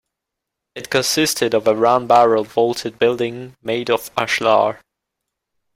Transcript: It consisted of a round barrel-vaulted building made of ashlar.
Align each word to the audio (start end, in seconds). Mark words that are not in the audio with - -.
It 0.73 0.89
consisted 0.89 1.53
of 1.53 1.67
a 1.67 1.75
round 1.75 2.07
barrel-vaulted 2.07 2.97
building 2.97 3.55
made 3.61 3.91
of 3.91 4.09
ashlar. 4.17 4.79